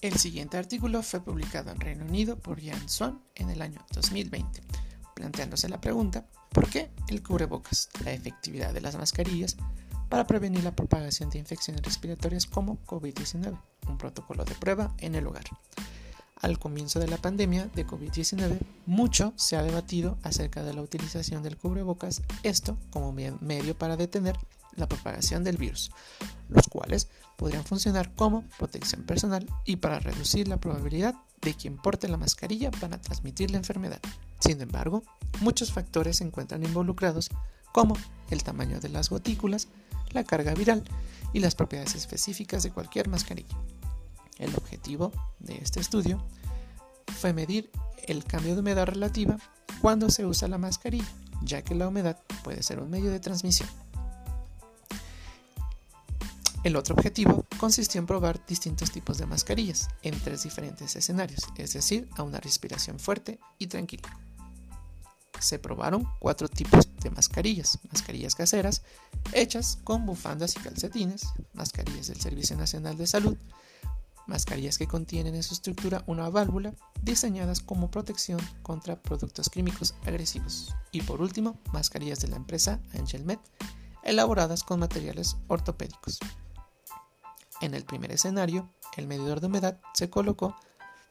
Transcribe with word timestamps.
El 0.00 0.16
siguiente 0.16 0.56
artículo 0.56 1.02
fue 1.02 1.20
publicado 1.20 1.70
en 1.70 1.78
Reino 1.78 2.06
Unido 2.06 2.38
por 2.38 2.58
Jan 2.64 2.88
Swan 2.88 3.20
en 3.34 3.50
el 3.50 3.60
año 3.60 3.84
2020, 3.92 4.62
planteándose 5.14 5.68
la 5.68 5.78
pregunta 5.78 6.24
¿por 6.52 6.70
qué 6.70 6.90
el 7.08 7.22
cubrebocas? 7.22 7.90
La 8.02 8.12
efectividad 8.12 8.72
de 8.72 8.80
las 8.80 8.96
mascarillas 8.96 9.58
para 10.08 10.26
prevenir 10.26 10.64
la 10.64 10.74
propagación 10.74 11.28
de 11.28 11.38
infecciones 11.38 11.82
respiratorias 11.82 12.46
como 12.46 12.82
COVID-19, 12.86 13.60
un 13.88 13.98
protocolo 13.98 14.46
de 14.46 14.54
prueba 14.54 14.94
en 14.96 15.16
el 15.16 15.26
hogar. 15.26 15.44
Al 16.36 16.58
comienzo 16.58 16.98
de 16.98 17.08
la 17.08 17.18
pandemia 17.18 17.66
de 17.74 17.86
COVID-19, 17.86 18.58
mucho 18.86 19.34
se 19.36 19.56
ha 19.56 19.62
debatido 19.62 20.16
acerca 20.22 20.64
de 20.64 20.72
la 20.72 20.80
utilización 20.80 21.42
del 21.42 21.58
cubrebocas, 21.58 22.22
esto 22.42 22.78
como 22.88 23.12
medio 23.12 23.76
para 23.76 23.98
detener 23.98 24.38
la 24.76 24.88
propagación 24.88 25.44
del 25.44 25.58
virus, 25.58 25.90
los 26.48 26.66
cuales 26.68 27.08
podrían 27.40 27.64
funcionar 27.64 28.14
como 28.14 28.42
protección 28.58 29.02
personal 29.04 29.46
y 29.64 29.76
para 29.76 29.98
reducir 29.98 30.46
la 30.46 30.58
probabilidad 30.58 31.14
de 31.40 31.54
quien 31.54 31.78
porte 31.78 32.06
la 32.06 32.18
mascarilla 32.18 32.70
para 32.70 33.00
transmitir 33.00 33.50
la 33.50 33.56
enfermedad. 33.56 33.98
Sin 34.40 34.60
embargo, 34.60 35.02
muchos 35.40 35.72
factores 35.72 36.18
se 36.18 36.24
encuentran 36.24 36.62
involucrados 36.62 37.30
como 37.72 37.96
el 38.28 38.42
tamaño 38.42 38.78
de 38.78 38.90
las 38.90 39.08
gotículas, 39.08 39.68
la 40.10 40.22
carga 40.22 40.52
viral 40.52 40.84
y 41.32 41.40
las 41.40 41.54
propiedades 41.54 41.94
específicas 41.94 42.62
de 42.62 42.72
cualquier 42.72 43.08
mascarilla. 43.08 43.56
El 44.36 44.54
objetivo 44.54 45.10
de 45.38 45.56
este 45.62 45.80
estudio 45.80 46.22
fue 47.20 47.32
medir 47.32 47.70
el 48.06 48.22
cambio 48.24 48.52
de 48.52 48.60
humedad 48.60 48.84
relativa 48.84 49.38
cuando 49.80 50.10
se 50.10 50.26
usa 50.26 50.46
la 50.46 50.58
mascarilla, 50.58 51.08
ya 51.40 51.62
que 51.62 51.74
la 51.74 51.88
humedad 51.88 52.18
puede 52.44 52.62
ser 52.62 52.80
un 52.80 52.90
medio 52.90 53.10
de 53.10 53.18
transmisión. 53.18 53.70
El 56.62 56.76
otro 56.76 56.94
objetivo 56.94 57.46
consistió 57.58 58.00
en 58.00 58.06
probar 58.06 58.44
distintos 58.46 58.90
tipos 58.90 59.18
de 59.18 59.26
mascarillas 59.26 59.88
en 60.02 60.18
tres 60.20 60.42
diferentes 60.42 60.94
escenarios, 60.94 61.40
es 61.56 61.72
decir, 61.72 62.08
a 62.16 62.22
una 62.22 62.38
respiración 62.38 62.98
fuerte 62.98 63.38
y 63.58 63.66
tranquila 63.66 64.10
se 65.40 65.58
probaron 65.58 66.06
cuatro 66.18 66.48
tipos 66.48 66.88
de 67.02 67.10
mascarillas. 67.10 67.78
Mascarillas 67.90 68.34
caseras, 68.34 68.82
hechas 69.32 69.78
con 69.84 70.06
bufandas 70.06 70.54
y 70.56 70.60
calcetines, 70.60 71.26
mascarillas 71.54 72.08
del 72.08 72.20
Servicio 72.20 72.56
Nacional 72.56 72.96
de 72.96 73.06
Salud, 73.06 73.36
mascarillas 74.26 74.78
que 74.78 74.86
contienen 74.86 75.34
en 75.34 75.42
su 75.42 75.54
estructura 75.54 76.04
una 76.06 76.28
válvula, 76.28 76.74
diseñadas 77.02 77.60
como 77.60 77.90
protección 77.90 78.40
contra 78.62 79.00
productos 79.00 79.48
químicos 79.48 79.94
agresivos. 80.04 80.74
Y 80.92 81.02
por 81.02 81.20
último, 81.20 81.58
mascarillas 81.72 82.20
de 82.20 82.28
la 82.28 82.36
empresa 82.36 82.80
Angelmed, 82.94 83.38
elaboradas 84.04 84.62
con 84.62 84.80
materiales 84.80 85.36
ortopédicos. 85.48 86.20
En 87.60 87.74
el 87.74 87.84
primer 87.84 88.10
escenario, 88.12 88.72
el 88.96 89.06
medidor 89.06 89.40
de 89.40 89.48
humedad 89.48 89.80
se 89.94 90.08
colocó 90.08 90.56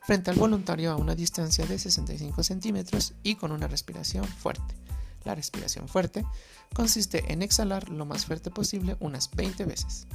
frente 0.01 0.31
al 0.31 0.37
voluntario 0.37 0.91
a 0.91 0.95
una 0.95 1.15
distancia 1.15 1.65
de 1.65 1.77
65 1.77 2.43
centímetros 2.43 3.13
y 3.21 3.35
con 3.35 3.51
una 3.51 3.67
respiración 3.67 4.25
fuerte. 4.25 4.75
La 5.25 5.35
respiración 5.35 5.87
fuerte 5.87 6.25
consiste 6.73 7.31
en 7.31 7.41
exhalar 7.41 7.89
lo 7.89 8.05
más 8.05 8.25
fuerte 8.25 8.49
posible 8.49 8.97
unas 8.99 9.29
20 9.31 9.65
veces. 9.65 10.07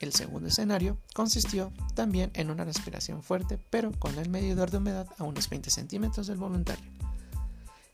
El 0.00 0.12
segundo 0.12 0.48
escenario 0.48 0.98
consistió 1.14 1.72
también 1.94 2.30
en 2.34 2.50
una 2.50 2.64
respiración 2.64 3.22
fuerte, 3.22 3.58
pero 3.70 3.90
con 3.92 4.18
el 4.18 4.28
medidor 4.28 4.70
de 4.70 4.78
humedad 4.78 5.08
a 5.18 5.24
unos 5.24 5.48
20 5.48 5.70
centímetros 5.70 6.26
del 6.26 6.36
voluntario. 6.36 6.97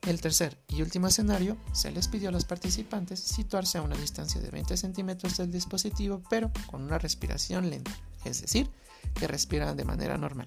El 0.07 0.21
tercer 0.21 0.59
y 0.69 0.83
último 0.83 1.07
escenario 1.07 1.57
se 1.73 1.91
les 1.91 2.09
pidió 2.09 2.29
a 2.29 2.33
los 2.33 2.45
participantes 2.45 3.21
situarse 3.21 3.79
a 3.79 3.83
una 3.83 3.97
distancia 3.97 4.39
de 4.39 4.51
20 4.51 4.77
centímetros 4.77 5.39
del 5.39 5.51
dispositivo, 5.51 6.23
pero 6.29 6.51
con 6.67 6.83
una 6.83 6.99
respiración 6.99 7.71
lenta, 7.71 7.91
es 8.25 8.43
decir, 8.43 8.71
que 9.15 9.27
respiran 9.27 9.77
de 9.79 9.85
manera 9.85 10.19
normal. 10.19 10.47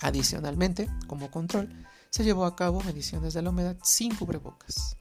Adicionalmente, 0.00 0.88
como 1.08 1.30
control, 1.30 1.86
se 2.10 2.22
llevó 2.22 2.44
a 2.44 2.54
cabo 2.54 2.80
mediciones 2.82 3.34
de 3.34 3.42
la 3.42 3.50
humedad 3.50 3.76
sin 3.82 4.14
cubrebocas. 4.14 4.96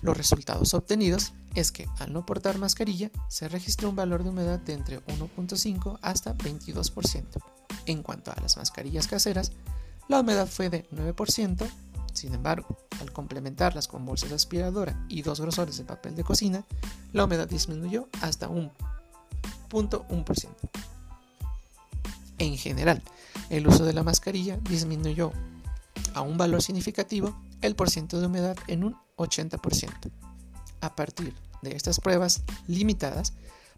Los 0.00 0.16
resultados 0.16 0.74
obtenidos 0.74 1.32
es 1.54 1.70
que 1.70 1.86
al 2.00 2.12
no 2.12 2.26
portar 2.26 2.58
mascarilla 2.58 3.12
se 3.28 3.48
registró 3.48 3.88
un 3.88 3.96
valor 3.96 4.24
de 4.24 4.30
humedad 4.30 4.58
de 4.58 4.72
entre 4.72 5.04
1.5 5.06 6.00
hasta 6.02 6.34
22%. 6.34 7.24
En 7.86 8.02
cuanto 8.02 8.32
a 8.32 8.40
las 8.40 8.56
mascarillas 8.56 9.06
caseras, 9.06 9.52
la 10.08 10.20
humedad 10.20 10.46
fue 10.46 10.70
de 10.70 10.88
9%, 10.90 11.68
sin 12.12 12.34
embargo, 12.34 12.76
al 13.00 13.12
complementarlas 13.12 13.88
con 13.88 14.04
bolsas 14.04 14.32
aspiradora 14.32 15.04
y 15.08 15.22
dos 15.22 15.40
grosores 15.40 15.78
de 15.78 15.84
papel 15.84 16.14
de 16.14 16.24
cocina, 16.24 16.64
la 17.12 17.24
humedad 17.24 17.48
disminuyó 17.48 18.08
hasta 18.20 18.48
un 18.48 18.70
1.1%. 19.70 20.48
En 22.38 22.56
general, 22.58 23.02
el 23.50 23.66
uso 23.66 23.84
de 23.84 23.92
la 23.92 24.02
mascarilla 24.02 24.58
disminuyó 24.58 25.32
a 26.14 26.20
un 26.20 26.36
valor 26.36 26.62
significativo 26.62 27.34
el 27.62 27.74
porcentaje 27.74 28.20
de 28.20 28.26
humedad 28.26 28.56
en 28.66 28.84
un 28.84 28.96
80%. 29.16 30.10
A 30.80 30.96
partir 30.96 31.34
de 31.62 31.76
estas 31.76 32.00
pruebas 32.00 32.42
limitadas, 32.66 33.34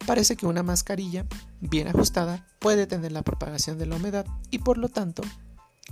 parece 0.07 0.37
que 0.37 0.47
una 0.47 0.63
mascarilla 0.63 1.27
bien 1.61 1.89
ajustada 1.89 2.47
puede 2.59 2.87
tener 2.87 3.13
la 3.13 3.23
propagación 3.23 3.79
de 3.79 3.87
la 3.87 3.97
humedad 3.97 4.27
y 4.51 4.59
por 4.59 4.79
lo 4.79 4.89
tanto 4.89 5.23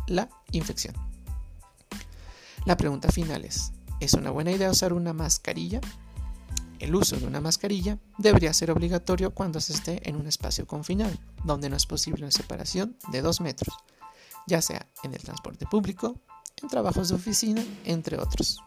la 0.06 0.28
infección. 0.52 0.94
La 2.64 2.76
pregunta 2.76 3.10
final 3.10 3.44
es, 3.44 3.72
¿es 4.00 4.14
una 4.14 4.30
buena 4.30 4.52
idea 4.52 4.70
usar 4.70 4.92
una 4.92 5.12
mascarilla? 5.12 5.80
El 6.78 6.94
uso 6.94 7.16
de 7.16 7.26
una 7.26 7.40
mascarilla 7.40 7.98
debería 8.18 8.52
ser 8.52 8.70
obligatorio 8.70 9.32
cuando 9.32 9.60
se 9.60 9.72
esté 9.72 10.08
en 10.08 10.16
un 10.16 10.26
espacio 10.26 10.66
confinado, 10.66 11.12
donde 11.44 11.68
no 11.68 11.76
es 11.76 11.86
posible 11.86 12.22
una 12.22 12.32
separación 12.32 12.96
de 13.10 13.22
2 13.22 13.40
metros, 13.40 13.74
ya 14.46 14.60
sea 14.60 14.86
en 15.02 15.14
el 15.14 15.20
transporte 15.20 15.66
público, 15.66 16.20
en 16.60 16.68
trabajos 16.68 17.08
de 17.08 17.14
oficina, 17.14 17.64
entre 17.84 18.18
otros. 18.18 18.58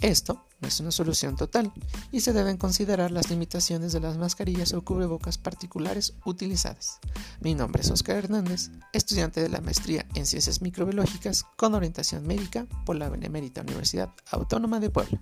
Esto 0.00 0.47
no 0.60 0.68
es 0.68 0.80
una 0.80 0.90
solución 0.90 1.36
total 1.36 1.72
y 2.10 2.20
se 2.20 2.32
deben 2.32 2.56
considerar 2.56 3.10
las 3.10 3.30
limitaciones 3.30 3.92
de 3.92 4.00
las 4.00 4.18
mascarillas 4.18 4.72
o 4.72 4.82
cubrebocas 4.82 5.38
particulares 5.38 6.14
utilizadas. 6.24 6.98
Mi 7.40 7.54
nombre 7.54 7.82
es 7.82 7.90
Oscar 7.90 8.16
Hernández, 8.16 8.70
estudiante 8.92 9.40
de 9.40 9.48
la 9.48 9.60
maestría 9.60 10.06
en 10.14 10.26
Ciencias 10.26 10.62
Microbiológicas 10.62 11.44
con 11.56 11.74
orientación 11.74 12.26
médica 12.26 12.66
por 12.84 12.96
la 12.96 13.08
Benemérita 13.08 13.62
Universidad 13.62 14.10
Autónoma 14.30 14.80
de 14.80 14.90
Puebla. 14.90 15.20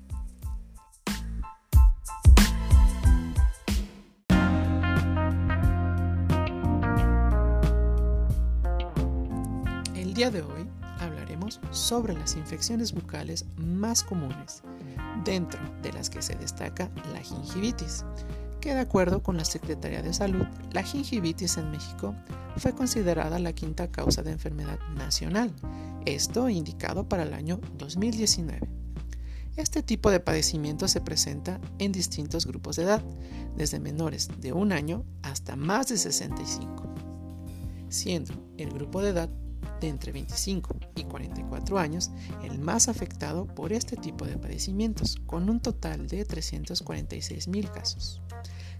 día 10.17 10.31
de 10.31 10.41
hoy 10.41 10.67
hablaremos 10.99 11.61
sobre 11.73 12.15
las 12.15 12.37
infecciones 12.37 12.95
bucales 12.95 13.45
más 13.59 14.03
comunes, 14.03 14.63
dentro 15.25 15.61
de 15.83 15.93
las 15.93 16.11
que 16.11 16.23
se 16.23 16.35
destaca 16.35 16.91
la 17.13 17.21
gingivitis, 17.21 18.05
que 18.61 18.75
de 18.75 18.81
acuerdo 18.81 19.23
con 19.23 19.37
la 19.37 19.45
Secretaría 19.45 20.03
de 20.03 20.13
Salud, 20.13 20.47
la 20.73 20.83
gingivitis 20.83 21.57
en 21.57 21.71
México 21.71 22.15
fue 22.57 22.75
considerada 22.75 23.39
la 23.39 23.53
quinta 23.53 23.89
causa 23.91 24.23
de 24.23 24.33
enfermedad 24.33 24.79
nacional, 24.97 25.53
esto 26.05 26.49
indicado 26.49 27.09
para 27.09 27.25
el 27.25 27.35
año 27.35 27.61
2019. 27.79 28.69
Este 29.57 29.83
tipo 29.83 30.11
de 30.11 30.21
padecimiento 30.21 30.87
se 30.87 31.01
presenta 31.01 31.61
en 31.79 31.91
distintos 31.93 32.47
grupos 32.47 32.77
de 32.77 32.83
edad, 32.83 33.03
desde 33.57 33.81
menores 33.81 34.29
de 34.41 34.53
un 34.53 34.71
año 34.73 35.05
hasta 35.23 35.57
más 35.57 35.89
de 35.89 35.97
65, 35.97 36.85
siendo 37.89 38.35
el 38.59 38.71
grupo 38.71 39.01
de 39.01 39.11
edad 39.11 39.31
de 39.81 39.89
entre 39.89 40.13
25 40.13 40.77
y 40.95 41.05
44 41.05 41.79
años 41.79 42.11
el 42.43 42.59
más 42.59 42.89
afectado 42.89 43.47
por 43.47 43.73
este 43.73 43.97
tipo 43.97 44.25
de 44.25 44.37
padecimientos, 44.39 45.17
con 45.27 45.49
un 45.49 45.61
total 45.61 46.07
de 46.09 46.25
346 46.25 47.49
mil 47.49 47.71
casos, 47.71 48.21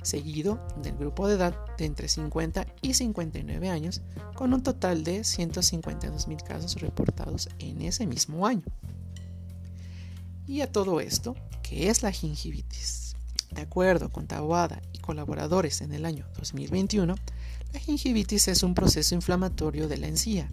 seguido 0.03 0.67
del 0.83 0.97
grupo 0.97 1.29
de 1.29 1.35
edad 1.35 1.55
de 1.79 1.85
entre 1.85 2.09
50 2.09 2.67
y 2.83 2.95
59 2.95 3.69
años, 3.69 4.03
con 4.35 4.55
un 4.55 4.63
total 4.63 5.05
de 5.05 5.25
152 5.25 6.29
mil 6.29 6.43
casos 6.43 6.81
reportados 6.81 7.49
en 7.59 7.83
ese 7.83 8.07
mismo 8.07 8.47
año. 8.47 8.65
Y 10.47 10.61
a 10.61 10.71
todo 10.71 11.01
esto, 11.01 11.35
¿qué 11.63 11.89
es 11.89 12.03
la 12.03 12.13
gingivitis? 12.13 13.17
De 13.51 13.63
acuerdo 13.63 14.11
con 14.11 14.27
Taboada 14.27 14.81
y 14.93 14.99
colaboradores 14.99 15.81
en 15.81 15.93
el 15.93 16.05
año 16.05 16.27
2021, 16.37 17.15
la 17.73 17.81
gingivitis 17.81 18.49
es 18.49 18.63
un 18.63 18.75
proceso 18.75 19.15
inflamatorio 19.15 19.89
de 19.89 19.97
la 19.97 20.07
encía 20.07 20.51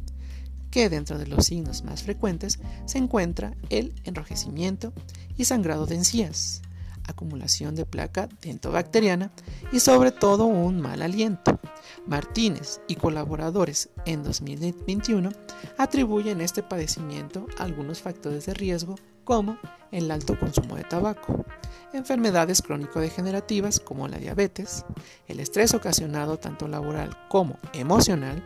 que 0.74 0.90
dentro 0.90 1.20
de 1.20 1.28
los 1.28 1.46
signos 1.46 1.84
más 1.84 2.02
frecuentes 2.02 2.58
se 2.86 2.98
encuentra 2.98 3.54
el 3.70 3.94
enrojecimiento 4.06 4.92
y 5.38 5.46
sangrado 5.46 5.86
de 5.86 5.94
encías, 5.94 6.64
acumulación 7.08 7.76
de 7.76 7.86
placa 7.86 8.28
dentobacteriana 8.42 9.32
y 9.72 9.82
sobre 9.82 10.12
todo 10.12 10.46
un 10.46 10.82
mal 10.82 11.04
aliento. 11.04 11.60
Martínez 12.08 12.82
y 12.88 12.96
colaboradores 12.96 13.92
en 14.08 14.24
2021 14.24 15.30
atribuyen 15.78 16.42
este 16.42 16.64
padecimiento 16.64 17.46
a 17.60 17.66
algunos 17.66 18.02
factores 18.02 18.48
de 18.48 18.56
riesgo 18.56 18.96
como 19.26 19.60
el 19.92 20.10
alto 20.10 20.40
consumo 20.40 20.76
de 20.76 20.86
tabaco, 20.86 21.46
enfermedades 21.94 22.64
crónico-degenerativas 22.64 23.80
como 23.80 24.08
la 24.08 24.18
diabetes, 24.18 24.86
el 25.28 25.40
estrés 25.40 25.76
ocasionado 25.76 26.40
tanto 26.40 26.68
laboral 26.68 27.16
como 27.30 27.60
emocional, 27.74 28.44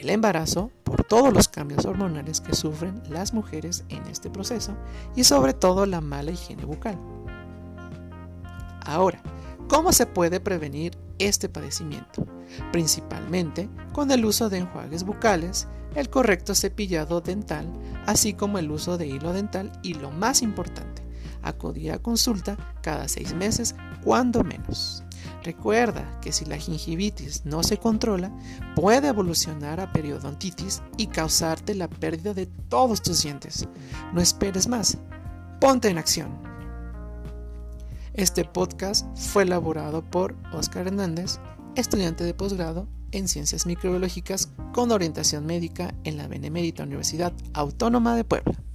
el 0.00 0.08
embarazo 0.08 0.70
todos 1.08 1.32
los 1.32 1.48
cambios 1.48 1.86
hormonales 1.86 2.40
que 2.40 2.54
sufren 2.54 3.02
las 3.08 3.32
mujeres 3.32 3.84
en 3.88 4.06
este 4.06 4.30
proceso 4.30 4.76
y 5.16 5.24
sobre 5.24 5.54
todo 5.54 5.86
la 5.86 6.00
mala 6.00 6.30
higiene 6.30 6.64
bucal. 6.64 6.98
Ahora, 8.82 9.20
¿cómo 9.68 9.92
se 9.92 10.06
puede 10.06 10.40
prevenir 10.40 10.96
este 11.18 11.48
padecimiento? 11.48 12.26
Principalmente 12.72 13.68
con 13.92 14.10
el 14.10 14.24
uso 14.24 14.48
de 14.48 14.58
enjuagues 14.58 15.04
bucales, 15.04 15.66
el 15.94 16.10
correcto 16.10 16.54
cepillado 16.54 17.20
dental, 17.20 17.66
así 18.06 18.34
como 18.34 18.58
el 18.58 18.70
uso 18.70 18.98
de 18.98 19.06
hilo 19.06 19.32
dental 19.32 19.72
y 19.82 19.94
lo 19.94 20.10
más 20.10 20.42
importante, 20.42 21.02
acudir 21.42 21.92
a 21.92 21.98
consulta 21.98 22.56
cada 22.82 23.08
seis 23.08 23.34
meses, 23.34 23.74
cuando 24.04 24.44
menos. 24.44 25.02
Recuerda 25.42 26.18
que 26.20 26.32
si 26.32 26.44
la 26.44 26.56
gingivitis 26.56 27.44
no 27.44 27.62
se 27.62 27.78
controla, 27.78 28.32
puede 28.74 29.08
evolucionar 29.08 29.80
a 29.80 29.92
periodontitis 29.92 30.82
y 30.96 31.06
causarte 31.06 31.74
la 31.74 31.88
pérdida 31.88 32.34
de 32.34 32.46
todos 32.46 33.02
tus 33.02 33.22
dientes. 33.22 33.68
No 34.12 34.20
esperes 34.20 34.68
más, 34.68 34.98
ponte 35.60 35.88
en 35.88 35.98
acción. 35.98 36.48
Este 38.14 38.44
podcast 38.44 39.06
fue 39.16 39.44
elaborado 39.44 40.02
por 40.02 40.34
Oscar 40.52 40.88
Hernández, 40.88 41.38
estudiante 41.76 42.24
de 42.24 42.34
posgrado 42.34 42.88
en 43.12 43.28
Ciencias 43.28 43.64
Microbiológicas 43.64 44.50
con 44.72 44.90
orientación 44.90 45.46
médica 45.46 45.94
en 46.04 46.16
la 46.16 46.26
Benemérita 46.26 46.82
Universidad 46.82 47.32
Autónoma 47.54 48.16
de 48.16 48.24
Puebla. 48.24 48.67